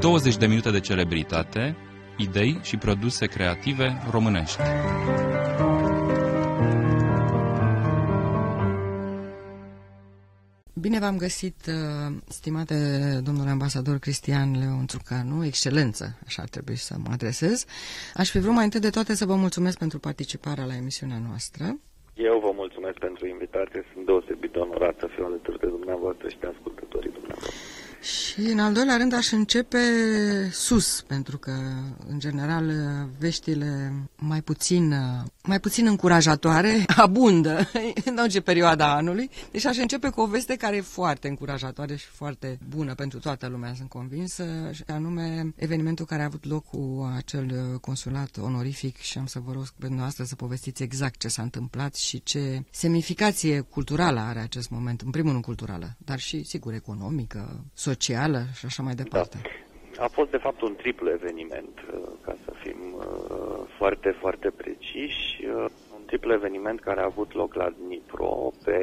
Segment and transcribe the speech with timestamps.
[0.00, 1.76] 20 de minute de celebritate,
[2.16, 4.60] idei și produse creative românești.
[10.74, 12.74] Bine v-am găsit, uh, stimate
[13.24, 17.64] domnule ambasador Cristian Leon Țucanu, excelență, așa ar trebui să mă adresez.
[18.14, 21.64] Aș fi vrut mai întâi de toate să vă mulțumesc pentru participarea la emisiunea noastră.
[22.14, 26.38] Eu vă mulțumesc pentru invitație, sunt deosebit de onorat să fiu alături de dumneavoastră și
[26.38, 27.69] de ascultătorii dumneavoastră.
[28.00, 29.78] Și în al doilea rând aș începe
[30.52, 31.50] sus, pentru că,
[32.08, 32.72] în general,
[33.18, 34.94] veștile mai puțin,
[35.42, 37.70] mai puțin încurajatoare abundă
[38.04, 39.30] în orice perioada anului.
[39.50, 43.46] Deci aș începe cu o veste care e foarte încurajatoare și foarte bună pentru toată
[43.46, 49.18] lumea, sunt convinsă, și anume evenimentul care a avut loc cu acel consulat onorific și
[49.18, 53.60] am să vă rog pe noastră să povestiți exact ce s-a întâmplat și ce semnificație
[53.60, 57.88] culturală are acest moment, în primul rând culturală, dar și, sigur, economică, socială
[58.54, 59.38] și așa mai departe.
[59.42, 60.04] Da.
[60.04, 63.04] A fost, de fapt, un triplu eveniment, uh, ca să fim uh,
[63.76, 65.44] foarte, foarte preciși.
[65.44, 65.64] Uh,
[65.96, 68.78] un triplu eveniment care a avut loc la Dnipro pe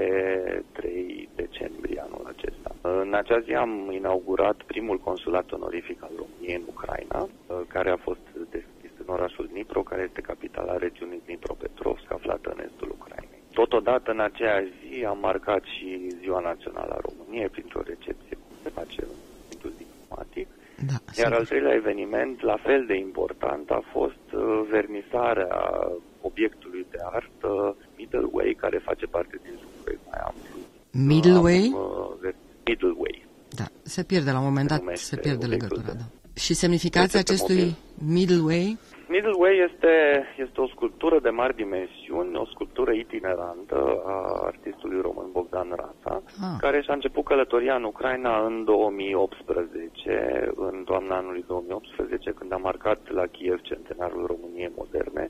[0.71, 2.75] 3 decembrie anul acesta.
[2.81, 7.29] În acea zi am inaugurat primul consulat onorific al României în Ucraina,
[7.67, 12.95] care a fost deschis în orașul Dnipro, care este capitala regiunii Dnipropetrovsk, aflată în estul
[12.99, 13.41] Ucrainei.
[13.53, 19.01] Totodată, în aceea zi, am marcat și Ziua Națională a României printr-o recepție se face
[19.01, 19.13] în
[19.49, 20.47] mediul diplomatic.
[20.91, 25.91] Da, Iar al treilea eveniment, la fel de important, a fost uh, vernisarea
[26.21, 30.55] obiectului de artă Middle Way, care face parte din un proiect mai amplu.
[30.91, 31.73] Middle Way?
[31.73, 32.33] Uh,
[32.65, 33.25] Middle Way.
[33.49, 36.05] Da, se pierde la un moment dat, se pierde legătura, da.
[36.33, 38.77] Și semnificația acestui Middle Way?
[39.09, 39.93] Middle Way este,
[40.37, 46.57] este o sculptură de mari dimensiuni, o sculptură itinerantă a artistului român Bogdan Rasa, ah.
[46.59, 52.99] care și-a început călătoria în Ucraina în 2018, în toamna anului 2018, când a marcat
[53.11, 55.29] la Kiev centenarul României moderne,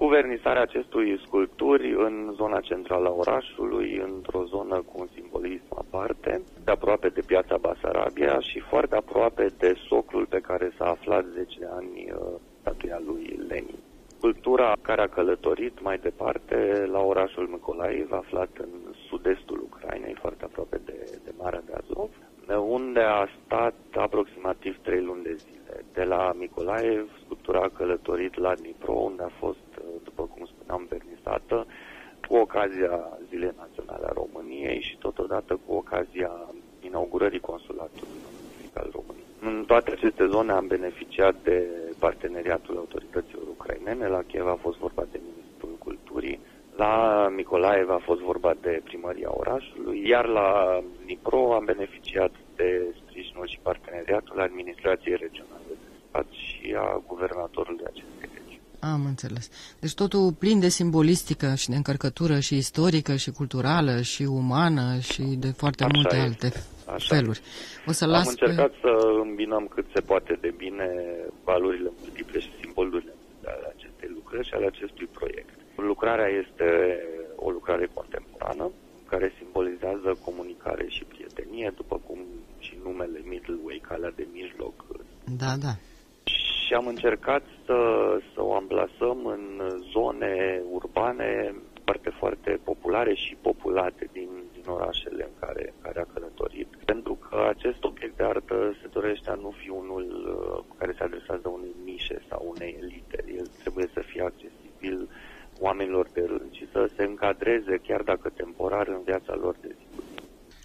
[0.00, 6.42] cu vernisarea acestui sculpturi în zona centrală a orașului, într-o zonă cu un simbolism aparte,
[6.64, 11.68] de aproape de piața Basarabia și foarte aproape de soclul pe care s-a aflat 10
[11.76, 13.79] ani uh, statuia lui Lenin.
[14.20, 20.80] Cultura care a călătorit mai departe la orașul Mykolaiv, aflat în sud-estul Ucrainei, foarte aproape
[20.84, 22.10] de, de Marea de Azov,
[22.58, 25.84] unde a stat aproximativ trei luni de zile.
[25.92, 29.66] De la Mykolaiv, sculptura a călătorit la Dnipro, unde a fost,
[30.04, 31.66] după cum spuneam, vernisată,
[32.28, 36.30] cu ocazia Zilei Naționale a României și totodată cu ocazia
[36.80, 38.20] inaugurării consulatului
[38.74, 39.26] al României.
[39.40, 41.66] În toate aceste zone am beneficiat de
[42.06, 44.06] parteneriatul autorităților ucrainene.
[44.06, 46.38] La Kiev a fost vorba de Ministrul Culturii,
[46.76, 46.94] la
[47.36, 53.58] Nicolaev a fost vorba de primăria orașului, iar la Dnipro am beneficiat de sprijinul și
[53.62, 58.60] parteneriatul administrației regionale de stat și a guvernatorului acestei regiuni.
[58.80, 59.50] Am înțeles.
[59.80, 65.22] Deci totul plin de simbolistică și de încărcătură și istorică și culturală și umană și
[65.22, 66.44] de foarte Așa multe este.
[66.46, 66.62] alte
[66.94, 67.14] Așa.
[67.14, 67.40] feluri.
[67.86, 68.76] O să las Am încercat pe...
[68.80, 68.92] să
[69.26, 70.88] îmbinăm cât se poate de bine
[71.44, 73.14] valorile multiple și simbolurile
[73.44, 75.58] ale acestei lucrări și ale acestui proiect.
[75.76, 76.68] Lucrarea este
[77.36, 78.70] o lucrare contemporană
[79.10, 82.18] care simbolizează comunicare și prietenie, după cum
[82.58, 84.74] și numele Middle Way, calea de mijloc.
[85.42, 85.72] Da, da.
[86.24, 87.78] Și am încercat să,
[88.34, 89.42] să o amplasăm în
[89.92, 96.12] zone urbane foarte, foarte populare și populate din, din orașele în care, în care a
[96.12, 96.20] călătorit.
[96.20, 96.29] Pentru că
[97.30, 101.74] acest obiect de artă se dorește a nu fi unul uh, care se adresează unei
[101.84, 103.24] nișe sau unei elite.
[103.36, 105.08] El trebuie să fie accesibil
[105.60, 109.79] oamenilor de rând și să se încadreze, chiar dacă temporar, în viața lor de zi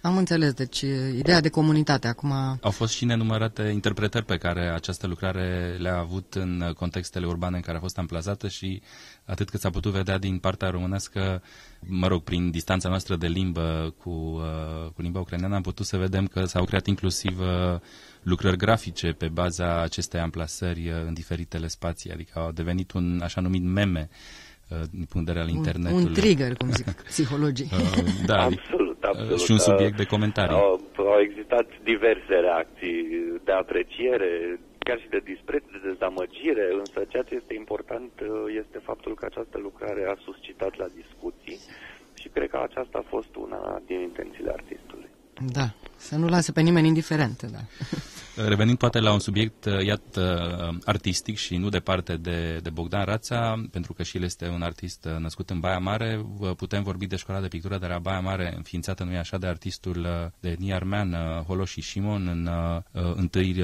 [0.06, 0.80] am înțeles, deci
[1.16, 2.32] ideea de comunitate acum...
[2.60, 7.62] Au fost și nenumărate interpretări pe care această lucrare le-a avut în contextele urbane în
[7.62, 8.82] care a fost amplasată și
[9.24, 11.42] atât cât s-a putut vedea din partea românească,
[11.80, 15.96] mă rog, prin distanța noastră de limbă cu, uh, cu limba ucraineană, am putut să
[15.96, 17.80] vedem că s-au creat inclusiv uh,
[18.22, 23.40] lucrări grafice pe baza acestei amplasări uh, în diferitele spații, adică au devenit un așa
[23.40, 24.08] numit meme
[24.90, 26.02] din punct de vedere al internetului.
[26.02, 27.70] Un, un trigger, cum zic psihologii.
[28.26, 29.40] da, Absolut absolut.
[29.40, 30.54] Și un subiect de comentarii.
[30.54, 32.98] Au, au existat diverse reacții
[33.44, 38.28] de apreciere, chiar și de dispreț, de dezamăgire, însă ceea ce este important uh,
[38.62, 41.58] este faptul că această lucrare a suscitat la discuții
[42.20, 45.08] și cred că aceasta a fost una din intențiile artistului.
[45.58, 45.66] Da,
[45.96, 47.62] să nu lasă pe nimeni indiferent, da.
[48.36, 53.92] Revenind poate la un subiect, iată, artistic și nu departe de, de Bogdan Rața, pentru
[53.92, 57.48] că și el este un artist născut în Baia Mare, putem vorbi de școala de
[57.48, 61.16] pictură de la Baia Mare, înființată, nu așa, de artistul de etnie armean,
[61.46, 62.50] Holoși Shimon, în,
[63.14, 63.60] întâi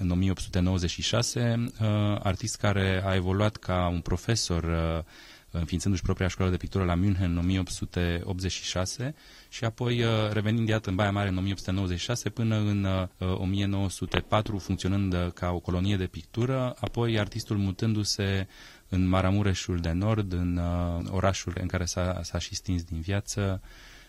[0.00, 1.64] în 1896,
[2.22, 4.64] artist care a evoluat ca un profesor
[5.58, 9.14] înființându-și propria școală de pictură la München în 1886
[9.48, 12.86] și apoi uh, revenind iată în Baia Mare în 1896 până în
[13.18, 18.46] 1904 uh, funcționând uh, ca o colonie de pictură, apoi artistul mutându-se
[18.88, 20.60] în Maramureșul de Nord, în
[21.10, 23.62] orașul în care s-a, s-a și stins din viață,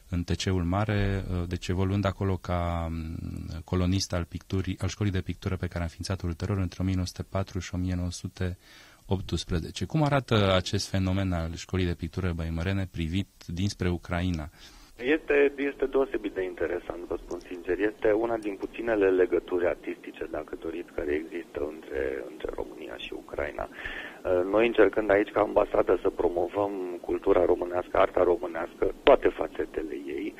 [0.09, 3.17] în TC-ul Mare, deci evoluând acolo ca um,
[3.63, 7.75] colonist al, picturii, al școlii de pictură pe care a înființat ulterior între 1904 și
[7.75, 8.57] 1900
[9.05, 9.85] 18.
[9.85, 14.49] Cum arată acest fenomen al școlii de pictură băimărene privit dinspre Ucraina?
[14.97, 17.79] Este, este deosebit de interesant, vă spun sincer.
[17.79, 23.69] Este una din puținele legături artistice, dacă doriți, care există între, între România și Ucraina.
[23.69, 30.33] Uh, noi încercând aici ca ambasadă să promovăm cultura românească, arta românească, toate fațetele ei,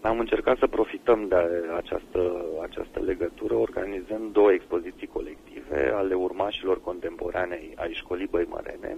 [0.00, 1.36] am încercat să profităm de
[1.76, 8.96] această, această legătură organizând două expoziții colective ale urmașilor contemporanei ai școlii Băimărene,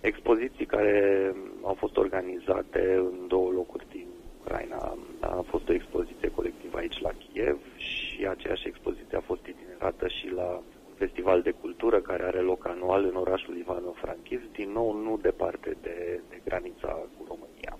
[0.00, 4.06] expoziții care au fost organizate în două locuri din
[4.40, 4.96] Ucraina.
[5.20, 10.32] A fost o expoziție colectivă aici la Kiev și aceeași expoziție a fost itinerată și
[10.34, 15.18] la un festival de cultură care are loc anual în orașul Ivano-Frankivsk, din nou nu
[15.22, 17.78] departe de, de granița cu România.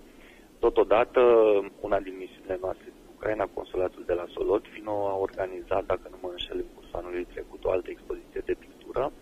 [0.59, 1.20] Totodată,
[1.81, 6.29] una din misiunile noastre din Ucraina, consulatul de la Solotfino, a organizat, dacă nu mă
[6.31, 9.12] înșel, în cursul anului trecut, o altă expoziție de pictură,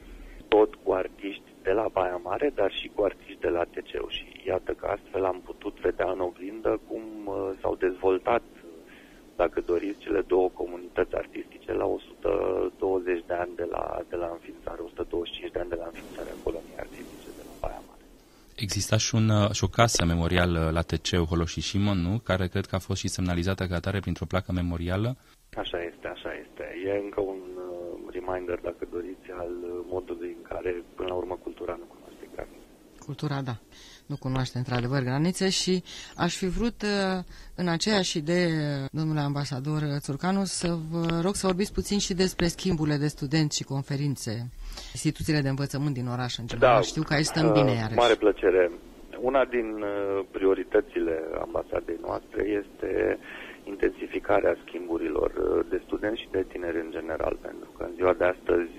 [0.49, 4.09] tot cu artiști de la Baia Mare, dar și cu artiști de la TCU.
[4.09, 8.43] Și iată că astfel am putut vedea în oglindă cum uh, s-au dezvoltat,
[9.37, 14.81] dacă doriți, cele două comunități artistice la 120 de ani de la, de la înființare,
[14.83, 18.05] 125 de ani de la înființarea coloniei artistice de la Baia Mare.
[18.57, 22.19] Exista și, un, uh, și o casă memorială la TCU Holoșișimon, nu?
[22.19, 25.17] Care cred că a fost și semnalizată ca atare printr-o placă memorială.
[25.63, 26.65] Așa este, așa este.
[26.87, 31.35] E încă un uh, reminder, dacă doriți, al uh, modului în care, până la urmă,
[31.43, 32.06] cultura nu cunoaște granițe.
[33.07, 33.57] Cultura, da
[34.07, 35.83] nu cunoaște într-adevăr granițe și
[36.17, 37.23] aș fi vrut uh,
[37.57, 38.51] în aceeași idee,
[38.93, 43.65] domnule ambasador Țurcanu, să vă rog să vorbiți puțin și despre schimburile de studenți și
[43.65, 44.33] conferințe,
[44.93, 46.75] instituțiile de învățământ din oraș în general.
[46.75, 47.99] Da, Știu că aici stăm bine uh, iarăși.
[47.99, 48.71] Mare plăcere.
[49.21, 53.19] Una din uh, prioritățile ambasadei noastre este
[53.67, 55.31] intensificarea schimburilor
[55.69, 58.71] de studenți și de tineri în general, pentru că în ziua de astăzi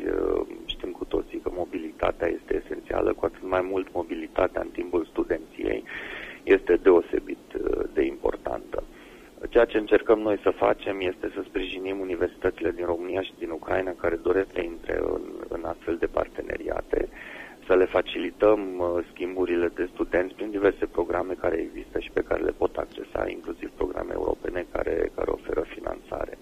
[0.66, 5.84] știm cu toții că mobilitatea este esențială, cu atât mai mult mobilitatea în timpul studenției
[6.44, 8.84] este deosebit uh, de importantă.
[9.50, 13.92] Ceea ce încercăm noi să facem este să sprijinim universitățile din România și din Ucraina
[13.92, 17.10] care doresc să intre în, în astfel de parteneriate,
[17.68, 22.44] să le facilităm uh, schimburile de studenți prin diverse programe care există și pe care
[22.44, 24.37] le pot accesa, inclusiv programe europene
[24.72, 26.38] care, care oferă finanțare.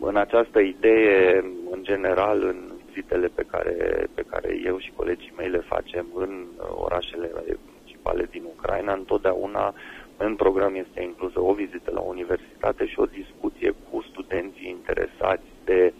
[0.00, 5.48] În această idee, în general, în vizitele pe care, pe care eu și colegii mei
[5.48, 7.30] le facem în uh, orașele
[7.74, 9.74] principale din Ucraina, întotdeauna
[10.16, 15.92] în program este inclusă o vizită la universitate și o discuție cu studenții interesați de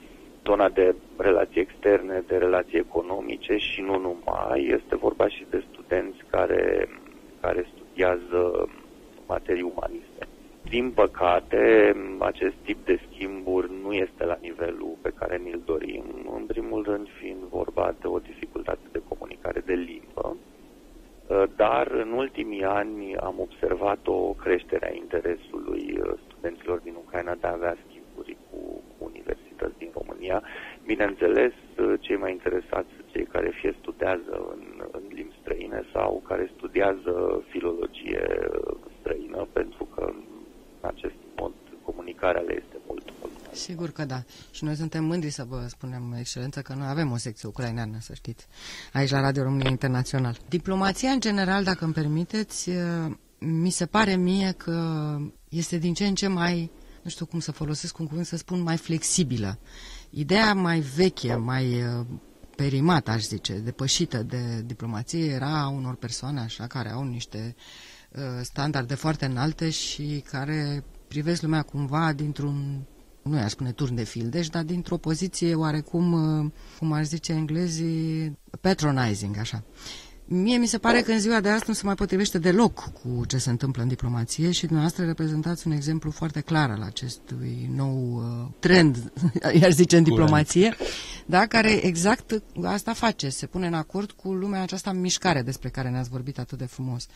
[0.44, 4.66] zona de relații externe, de relații economice și nu numai.
[4.66, 6.88] Este vorba și de studenți care,
[7.40, 8.68] care studiază
[9.26, 10.26] materii umaniste.
[10.76, 16.04] Din păcate, acest tip de schimburi nu este la nivelul pe care ni-l dorim,
[16.36, 20.36] în primul rând fiind vorba de o dificultate de comunicare de limbă,
[21.56, 27.52] dar în ultimii ani am observat o creștere a interesului studenților din Ucraina de a
[27.52, 30.42] avea schimburi cu universități din România.
[30.86, 31.52] Bineînțeles,
[32.00, 37.42] cei mai interesați sunt cei care fie studiază în, în limbi străine sau care studiază
[37.48, 38.26] filologie
[39.00, 40.02] străină, pentru că
[40.82, 41.52] în acest mod
[42.22, 44.22] comunicarea le este mult, mult Sigur că da.
[44.50, 48.14] Și noi suntem mândri să vă spunem, excelență, că noi avem o secție ucraineană, să
[48.14, 48.46] știți,
[48.92, 50.36] aici la Radio România Internațional.
[50.48, 52.70] Diplomația, în general, dacă îmi permiteți,
[53.38, 55.16] mi se pare mie că
[55.48, 56.70] este din ce în ce mai,
[57.02, 59.58] nu știu cum să folosesc un cuvânt, să spun, mai flexibilă.
[60.10, 61.82] Ideea mai veche, mai
[62.56, 67.62] perimată, aș zice, depășită de diplomație, era unor persoane așa care au niște uh,
[68.16, 72.80] Uh, standarde foarte înalte și care privesc lumea cumva dintr-un,
[73.22, 78.38] nu i-aș spune turn de fildeș, dar dintr-o poziție oarecum, uh, cum ar zice englezii,
[78.60, 79.64] patronizing, așa.
[80.24, 83.24] Mie mi se pare că în ziua de astăzi nu se mai potrivește deloc cu
[83.26, 88.14] ce se întâmplă în diplomație și dumneavoastră reprezentați un exemplu foarte clar al acestui nou
[88.14, 89.12] uh, trend,
[89.60, 90.76] i-aș zice, în diplomație,
[91.26, 95.68] da, care exact asta face, se pune în acord cu lumea aceasta în mișcare despre
[95.68, 97.06] care ne-ați vorbit atât de frumos.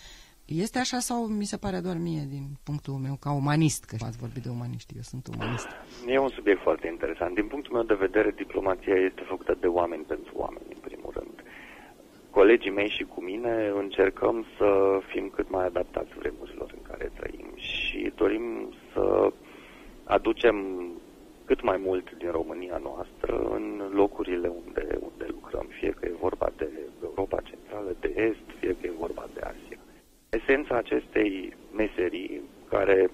[0.47, 4.19] Este așa sau mi se pare doar mie din punctul meu ca umanist, că ați
[4.19, 5.69] vorbit de umaniști, eu sunt umanist.
[6.07, 7.35] E un subiect foarte interesant.
[7.35, 11.43] Din punctul meu de vedere, diplomația este făcută de oameni pentru oameni, în primul rând.
[12.31, 17.51] Colegii mei și cu mine încercăm să fim cât mai adaptați vremurilor în care trăim
[17.57, 19.33] și dorim să
[20.05, 20.57] aducem
[21.45, 26.53] cât mai mult din România noastră în locurile unde, unde lucrăm, fie că e vorba
[26.57, 26.69] de
[27.03, 29.79] Europa Centrală, de Est, fie că e vorba de Asia.
[30.31, 33.11] Esența acestei meserii, care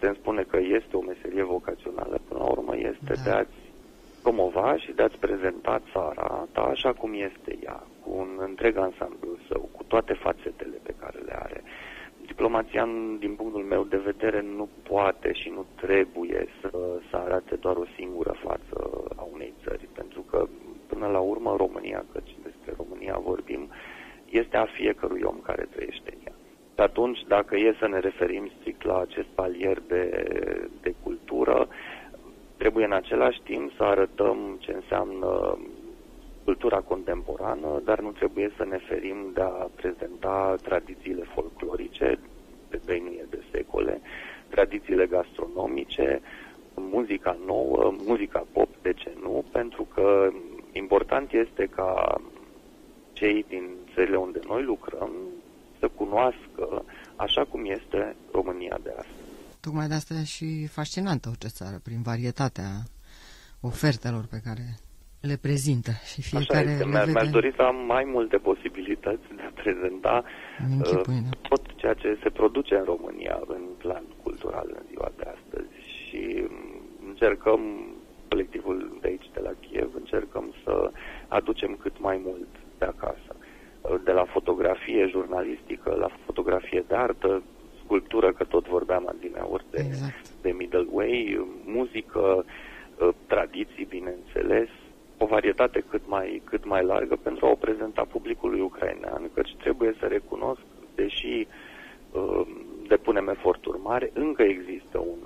[0.00, 3.22] se spune că este o meserie vocațională, până la urmă este da.
[3.24, 3.66] de a-ți
[4.22, 9.36] promova și de a-ți prezenta țara ta așa cum este ea, cu un întreg ansamblu
[9.48, 11.62] său, cu toate fațetele pe care le are.
[12.26, 16.70] Diplomația, din punctul meu de vedere, nu poate și nu trebuie să,
[17.10, 20.48] să arate doar o singură față a unei țări, pentru că,
[20.86, 23.68] până la urmă, România, căci despre România vorbim,
[24.30, 26.15] este a fiecărui om care trăiește în ea.
[26.76, 30.24] Și atunci, dacă e să ne referim strict la acest palier de,
[30.80, 31.68] de cultură,
[32.56, 35.58] trebuie în același timp să arătăm ce înseamnă
[36.44, 42.18] cultura contemporană, dar nu trebuie să ne ferim de a prezenta tradițiile folclorice
[42.70, 44.00] de dăinuie de secole,
[44.48, 46.20] tradițiile gastronomice,
[46.74, 50.30] muzica nouă, muzica pop, de ce nu, pentru că
[50.72, 52.20] important este ca
[53.12, 55.10] cei din țările unde noi lucrăm
[55.78, 56.84] să cunoască
[57.16, 59.24] așa cum este România de astăzi.
[59.60, 62.70] Tocmai de asta e și fascinantă orice țară, prin varietatea
[63.60, 64.64] ofertelor pe care
[65.20, 66.86] le prezintă și fiecare Așa este.
[66.86, 67.30] Mi-aș vede...
[67.30, 70.24] dori să am mai multe posibilități de a prezenta
[70.68, 71.48] închipui, uh, da.
[71.48, 76.22] tot ceea ce se produce în România în plan cultural în ziua de astăzi și
[76.50, 77.60] um, încercăm,
[78.28, 80.90] colectivul de aici, de la Kiev, încercăm să
[81.28, 83.35] aducem cât mai mult de acasă.
[84.06, 87.42] Uh, de la fotografie jurnalistică, la fotografie de artă,
[87.84, 90.28] sculptură, că tot vorbeam adineauri de, exact.
[90.42, 94.68] de middle way, muzică, uh, tradiții, bineînțeles,
[95.18, 99.96] o varietate cât mai, cât mai largă pentru a o prezenta publicului ucrainean, căci trebuie
[100.00, 100.60] să recunosc,
[100.94, 101.46] deși
[102.12, 102.46] uh,
[102.88, 105.18] depunem eforturi mari, încă există un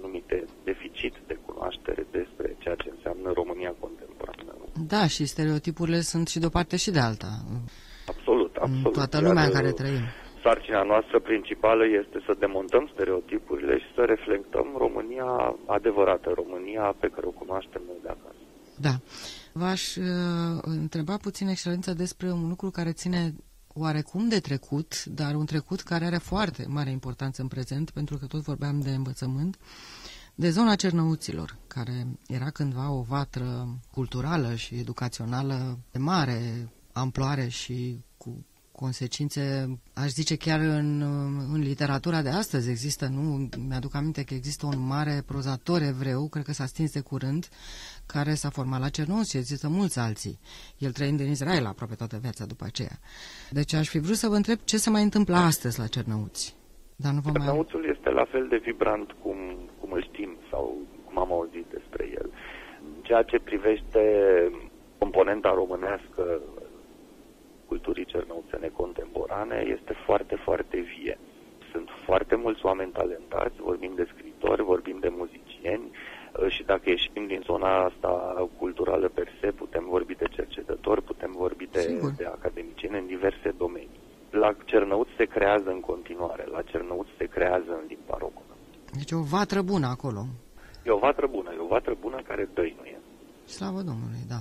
[0.00, 4.52] numite deficit de cunoaștere despre ceea ce înseamnă România contemporană.
[4.86, 7.30] Da, și stereotipurile sunt și de o parte și de alta.
[8.64, 8.96] Absolut, absolut.
[8.96, 10.04] În toată lumea Iar, în care trăim.
[10.44, 15.30] Sarcina noastră principală este să demontăm stereotipurile și să reflectăm România
[15.66, 18.42] adevărată, România pe care o cunoaștem noi de acasă.
[18.86, 18.94] Da.
[19.52, 20.04] V-aș uh,
[20.62, 23.34] întreba puțin, excelență, despre un lucru care ține
[23.74, 28.26] oarecum de trecut, dar un trecut care are foarte mare importanță în prezent, pentru că
[28.26, 29.58] tot vorbeam de învățământ,
[30.34, 37.98] de zona Cernăuților, care era cândva o vatră culturală și educațională de mare amploare și
[38.16, 39.42] cu consecințe,
[39.94, 41.02] aș zice chiar în,
[41.54, 43.48] în literatura de astăzi există, nu?
[43.68, 47.48] Mi-aduc aminte că există un mare prozator evreu, cred că s-a stins de curând,
[48.06, 50.38] care s-a format la Cernunț și există mulți alții.
[50.78, 52.96] El trăind în Israel aproape toată viața după aceea.
[53.50, 56.56] Deci aș fi vrut să vă întreb ce se mai întâmplă astăzi la Cernăuți.
[56.96, 57.90] Dar nu vă Cernăuțul mai...
[57.94, 59.36] este la fel de vibrant cum,
[59.80, 62.30] cum îl știm sau cum am auzit despre el.
[63.02, 64.02] Ceea ce privește
[64.98, 66.40] componenta românească
[67.68, 71.18] culturii cernăuțene contemporane este foarte, foarte vie.
[71.72, 77.26] Sunt foarte mulți oameni talentați, vorbim de scritori, vorbim de muzicieni uh, și dacă ieșim
[77.26, 78.12] din zona asta
[78.58, 84.00] culturală per se, putem vorbi de cercetători, putem vorbi de, de academicieni în diverse domenii.
[84.30, 88.54] La Cernăuț se creează în continuare, la Cernăuț se creează în limba română.
[88.92, 90.26] Deci o vatră bună acolo.
[90.86, 93.00] E o vatră bună, e o vatră bună care dăinuie.
[93.44, 94.40] Slavă Domnului, da.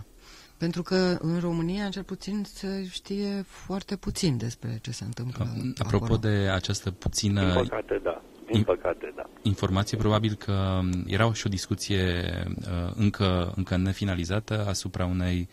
[0.64, 6.04] Pentru că în România, cel puțin, se știe foarte puțin despre ce se întâmplă Apropo
[6.04, 6.20] acolo.
[6.20, 7.42] de această puțină...
[7.42, 8.22] Din păcate, da.
[8.52, 9.30] Din păcate, da.
[9.42, 12.24] Informație, probabil că era și o discuție
[12.58, 15.50] uh, încă, încă nefinalizată asupra unei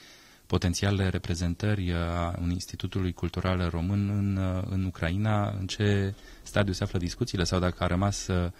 [0.46, 5.54] potențiale reprezentări a unui Institutului Cultural Român în, uh, în Ucraina.
[5.58, 8.50] În ce stadiu se află discuțiile sau dacă a rămas uh,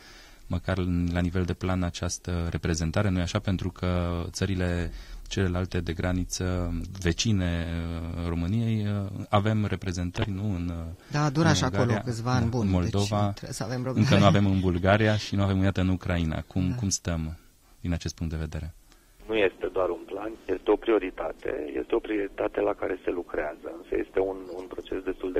[0.50, 0.78] măcar
[1.12, 3.38] la nivel de plan această reprezentare, nu-i așa?
[3.38, 4.90] Pentru că țările
[5.28, 11.64] celelalte de graniță vecine uh, României uh, avem reprezentări, nu în uh, Da, dura și
[11.64, 12.64] acolo câțiva ani buni.
[12.64, 15.88] În Moldova, deci să avem încă nu avem în Bulgaria și nu avem, iată, în
[15.88, 16.42] Ucraina.
[16.46, 16.74] Cum, da.
[16.74, 17.38] cum stăm
[17.80, 18.74] din acest punct de vedere?
[19.26, 23.10] Nu este doar doar un plan, este o prioritate, este o prioritate la care se
[23.10, 25.39] lucrează, însă este un, un proces destul de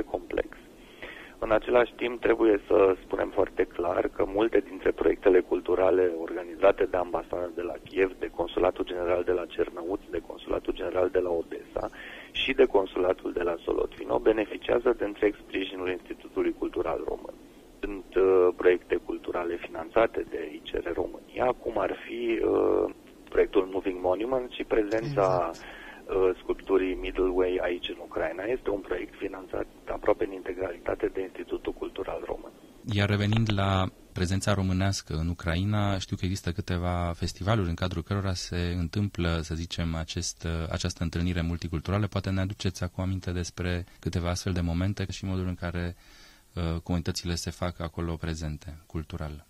[1.51, 6.97] În același timp, trebuie să spunem foarte clar că multe dintre proiectele culturale organizate de
[6.97, 11.29] ambasadă de la Kiev, de Consulatul General de la Cernăuți, de Consulatul General de la
[11.29, 11.89] Odessa
[12.31, 17.33] și de Consulatul de la Solotvino beneficiază de întreg sprijinul Institutului Cultural Român.
[17.79, 22.89] Sunt uh, proiecte culturale finanțate de ICR România, cum ar fi uh,
[23.29, 25.79] proiectul Moving Monument și prezența exact
[26.15, 28.43] Uh, sculpturii Middle Way aici în Ucraina.
[28.43, 32.51] Este un proiect finanțat aproape în integralitate de Institutul Cultural Român.
[32.93, 38.33] Iar revenind la prezența românească în Ucraina, știu că există câteva festivaluri în cadrul cărora
[38.33, 42.07] se întâmplă, să zicem, acest, uh, această întâlnire multiculturală.
[42.07, 46.81] Poate ne aduceți acum aminte despre câteva astfel de momente și modul în care uh,
[46.83, 49.45] comunitățile se fac acolo prezente, cultural.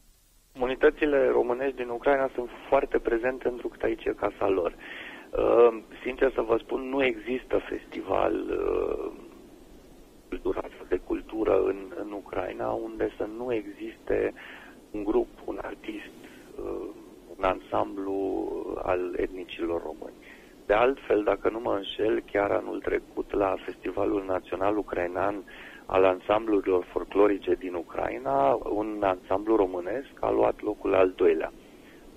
[0.53, 4.75] Comunitățile românești din Ucraina sunt foarte prezente pentru că aici e casa lor.
[5.38, 9.30] Ehm, sincer să vă spun, nu există festival ehm,
[10.31, 14.33] cultural de cultură în, în Ucraina unde să nu existe
[14.91, 16.17] un grup, un artist,
[16.57, 16.95] ehm,
[17.38, 18.19] un ansamblu
[18.83, 20.15] al etnicilor români.
[20.65, 25.43] De altfel, dacă nu mă înșel, chiar anul trecut la Festivalul Național Ucrainean
[25.85, 31.51] al ansamblurilor folclorice din Ucraina, un ansamblu românesc a luat locul al doilea.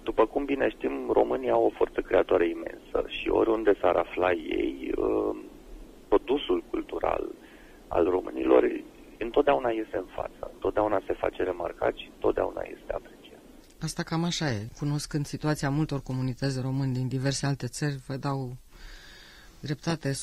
[0.03, 4.93] După cum bine știm, România au o forță creatoare imensă și oriunde s-ar afla ei,
[4.97, 5.37] uh,
[6.09, 7.29] produsul cultural
[7.97, 8.63] al românilor
[9.19, 13.41] întotdeauna iese în față, întotdeauna se face remarcat și întotdeauna este apreciat.
[13.81, 14.69] Asta cam așa e.
[14.79, 18.57] Cunoscând situația multor comunități români din diverse alte țări, vă dau
[19.61, 20.15] dreptate 100%.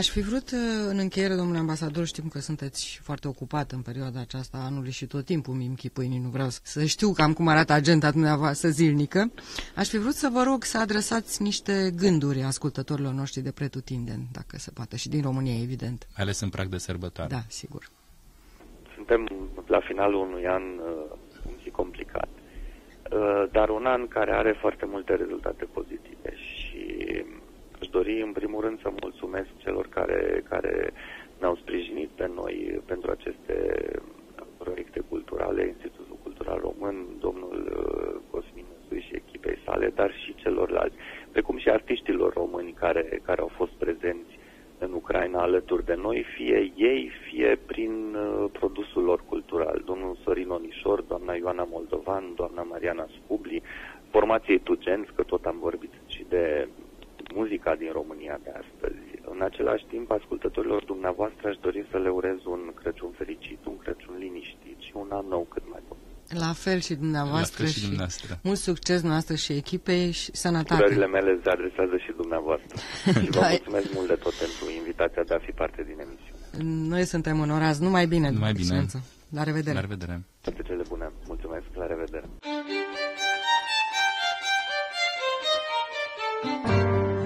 [0.00, 0.58] Aș fi vrut, uh,
[0.88, 5.24] în încheiere, domnule ambasador, știm că sunteți foarte ocupat în perioada aceasta anului și tot
[5.24, 9.30] timpul mi închipui, nu vreau să știu cam cum arată agenda dumneavoastră zilnică.
[9.76, 14.56] Aș fi vrut să vă rog să adresați niște gânduri ascultătorilor noștri de pretutindeni, dacă
[14.56, 16.06] se poate, și din România, evident.
[16.16, 17.30] Mai ales în prag de sărbătoare.
[17.30, 17.88] Da, sigur.
[18.94, 19.28] Suntem
[19.66, 22.28] la finalul unui an uh, complicat,
[23.12, 26.53] uh, dar un an care are foarte multe rezultate pozitive și Aș
[27.96, 30.92] dori în primul rând să mulțumesc celor care, care
[31.40, 33.56] ne-au sprijinit pe noi pentru aceste
[34.58, 40.96] proiecte culturale, Institutul Cultural Român, domnul uh, Cosmin Sui și echipei sale, dar și celorlalți,
[41.32, 44.38] precum și artiștilor români care, care au fost prezenți
[44.78, 49.82] în Ucraina alături de noi, fie ei, fie prin uh, produsul lor cultural.
[49.84, 53.62] Domnul Sorin Onișor, doamna Ioana Moldovan, doamna Mariana Scubli,
[54.10, 56.68] formației Tugenți, că tot am vorbit și de
[57.38, 59.02] muzica din România de astăzi.
[59.34, 64.14] În același timp, ascultătorilor dumneavoastră aș dori să le urez un Crăciun fericit, un Crăciun
[64.24, 65.96] liniștit și un an nou cât mai bun.
[66.46, 68.38] La fel și dumneavoastră, La fel și, dumneavoastră.
[68.42, 70.82] mult succes noastră și echipei și sănătate.
[70.82, 72.74] Urările mele se adresează și dumneavoastră.
[73.22, 73.48] și vă da.
[73.48, 76.42] mulțumesc mult de tot pentru invitația de a fi parte din emisiune.
[76.92, 77.82] Noi suntem onorați.
[77.82, 78.30] Numai bine.
[78.30, 78.86] Numai bine.
[79.38, 79.74] La revedere.
[79.74, 80.20] La revedere.
[80.40, 81.06] Toate cele bune.